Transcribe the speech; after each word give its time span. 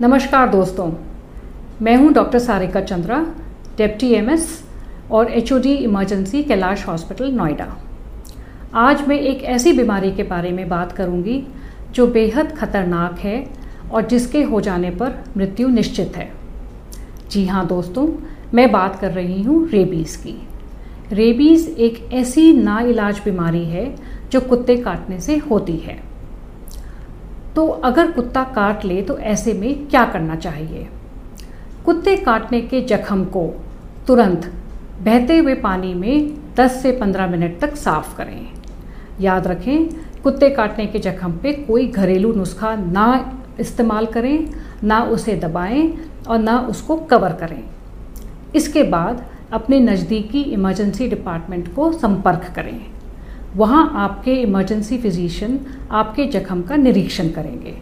नमस्कार 0.00 0.48
दोस्तों, 0.48 0.90
मैं 1.82 1.94
हूँ 1.96 2.12
doctor 2.12 2.38
Sarika 2.38 2.80
Chandra, 2.80 3.18
deputy 3.76 4.10
MS 4.14 4.48
और 5.10 5.30
HOD 5.32 5.72
emergency 5.74 6.42
Kailash 6.42 6.86
hospital, 6.88 7.30
Noida. 7.32 7.66
आज 8.74 9.06
मैं 9.08 9.18
एक 9.20 9.42
ऐसी 9.44 9.72
बीमारी 9.72 10.10
के 10.12 10.22
बारे 10.22 10.50
में 10.52 10.68
बात 10.68 10.92
करूँगी 10.92 11.42
जो 11.94 12.06
बेहद 12.06 12.52
खतरनाक 12.58 13.18
है 13.18 13.42
और 13.92 14.06
जिसके 14.06 14.42
हो 14.42 14.60
जाने 14.60 14.90
पर 14.90 15.14
मृत्यु 15.36 15.68
निश्चित 15.68 16.16
है। 16.16 16.30
जी 17.30 17.46
हाँ 17.46 17.66
दोस्तों, 17.66 18.06
मैं 18.54 18.70
बात 18.72 18.98
कर 19.00 19.12
रही 19.12 19.42
हूँ 19.42 19.68
रेबीज़ 19.68 20.18
की। 20.18 20.36
रेबीज़ 21.12 21.68
एक 21.70 22.08
ऐसी 22.12 22.52
नाइलाज 22.52 23.20
बीमारी 23.24 23.64
है 23.64 23.94
जो 24.32 24.40
कुत्ते 24.40 24.76
काटने 24.76 25.20
से 25.20 25.36
होती 25.50 25.76
है। 25.76 25.98
तो 27.56 27.66
अगर 27.66 28.10
कुत्ता 28.10 28.42
काट 28.44 28.84
ले 28.84 29.02
तो 29.02 29.18
ऐसे 29.18 29.52
में 29.52 29.86
क्या 29.88 30.04
करना 30.04 30.36
चाहिए? 30.36 30.88
कुत्ते 31.84 32.16
काटने 32.16 32.60
के 32.60 32.80
जख्म 32.80 33.24
को 33.24 33.46
तुरंत 34.06 34.52
बहते 35.02 35.38
हुए 35.38 35.54
पानी 35.54 35.94
में 35.94 36.34
10 36.54 36.82
से 36.82 36.92
15 36.92 37.26
मिनट 37.26 37.60
तक 37.60 37.74
साफ़ 37.74 38.16
करें। 38.16 38.48
याद 39.20 39.46
रखें, 39.46 39.86
कुत्ते 40.22 40.50
काटने 40.50 40.86
के 40.86 40.98
जख्म 40.98 41.32
पे 41.32 41.52
कोई 41.52 41.86
घरेलू 41.86 42.32
नुस्खा 42.32 42.74
ना 42.74 43.38
इस्तेमाल 43.60 44.06
करें, 44.06 44.50
ना 44.84 45.02
उसे 45.02 45.36
दबाएँ 45.36 45.98
और 46.28 46.38
ना 46.38 46.58
उसको 46.58 46.96
कवर 46.96 47.32
करें। 47.32 47.64
इसके 48.54 48.82
बाद 48.82 49.24
अपने 49.52 49.80
नज़दीकी 49.80 50.42
इमरजेंसी 50.42 51.08
डिपार्टमेंट 51.08 51.74
को 51.74 51.92
संपर्क 51.92 52.52
करें। 52.56 52.95
वहाँ 53.56 53.90
आपके 53.94 54.34
इमरजेंसी 54.34 54.98
फिजिशियन 54.98 55.60
आपके 55.90 56.26
जख्म 56.26 56.62
का 56.62 56.76
निरीक्षण 56.76 57.28
करेंगे। 57.28 57.74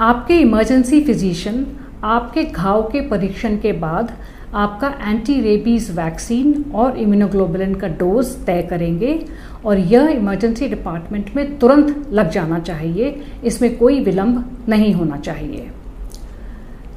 आपके 0.00 0.38
इमरजेंसी 0.40 1.00
फिजिशियन 1.02 1.66
आपके 2.04 2.44
घाव 2.44 2.82
के 2.82 3.00
परीक्षण 3.00 3.56
के 3.56 3.72
बाद 3.72 4.12
आपका 4.54 4.88
एंटी 5.10 5.40
रेबीज़ 5.40 5.90
वैक्सीन 5.92 6.64
और 6.74 6.96
इम्यूनोग्लोबुलिन 6.98 7.74
का 7.74 7.88
डोज 7.88 8.26
तय 8.46 8.62
करेंगे 8.62 9.26
और 9.64 9.78
यह 9.78 10.06
इमरजेंसी 10.06 10.68
डिपार्टमेंट 10.68 11.30
में 11.36 11.58
तुरंत 11.58 12.08
लग 12.12 12.30
जाना 12.30 12.58
चाहिए। 12.58 13.22
इसमें 13.44 13.76
कोई 13.78 14.00
विलंब 14.00 14.64
नहीं 14.68 14.92
होना 14.94 15.16
चाहिए। 15.16 15.68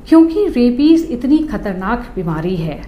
क्योंकि 0.07 0.47
रेबीज़ 0.47 1.05
इतनी 1.07 1.37
खतरनाक 1.37 2.11
बीमारी 2.15 2.55
है, 2.55 2.81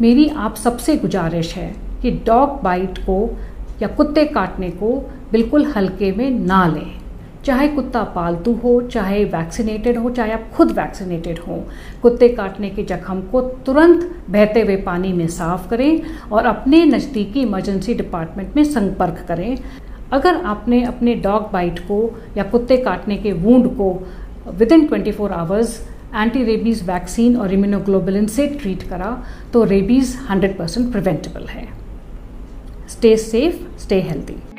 मेरी 0.00 0.28
आप 0.28 0.56
सबसे 0.56 0.96
गुजारिश 0.96 1.54
है 1.54 1.74
कि 2.02 2.10
डॉग 2.10 2.62
बाइट 2.62 2.98
को 2.98 3.38
या 3.82 3.88
कुत्ते 3.88 4.24
काटने 4.26 4.70
को 4.72 4.92
बिल्कुल 5.32 5.64
हल्के 5.66 6.12
में 6.12 6.30
ना 6.30 6.66
लें। 6.66 6.94
चाहे 7.44 7.66
कुत्ता 7.68 8.02
पालतू 8.14 8.52
हो, 8.54 8.80
चाहे 8.82 9.24
वैक्सीनेटेड 9.24 9.98
हो, 9.98 10.10
चाहे 10.10 10.32
आप 10.32 10.50
खुद 10.54 10.70
वैक्सीनेटेड 10.70 11.38
हो, 11.38 11.62
कुत्ते 12.02 12.28
काटने 12.28 12.70
के 12.70 12.82
जख्म 12.84 13.20
को 13.22 13.40
तुरंत 13.66 14.10
बहते 14.30 14.60
हुए 14.60 14.76
पानी 14.82 15.12
में 15.12 15.26
साफ़ 15.28 15.68
करें 15.70 16.00
और 16.32 16.46
अपने 16.46 16.84
नज़दीकी 16.84 17.42
इमरजेंसी 17.42 17.94
डिपार्टमेंट 17.94 18.56
में 18.56 18.64
संपर्क 18.64 19.24
करें। 19.28 19.56
अगर 20.12 20.36
आपने 20.44 20.82
अपने 20.84 21.14
डॉग 21.20 21.50
बाइट 21.52 21.78
को 21.78 21.98
या 22.36 22.44
कुत्ते 22.44 22.76
काटने 22.76 23.16
के 23.16 23.32
वूंड 23.34 23.66
को 23.76 23.92
within 24.72 24.86
twenty 24.86 25.12
four 25.12 25.32
hours 25.32 25.80
anti 26.14 26.44
rabies 26.44 26.84
vaccine 26.84 27.36
और 27.36 27.52
इम्यूनोग्लोबुलिन 27.52 28.26
से 28.26 28.46
ट्रीट 28.50 28.82
करा 28.82 29.16
तो 29.52 29.64
रेबीज़ 29.64 30.16
100 30.28 30.56
परसेंट 30.58 30.90
प्रिवेंटेबल 30.92 31.46
है। 31.46 31.68
Stay 32.96 33.16
safe 33.16 33.56
stay 33.80 34.00
healthy 34.02 34.55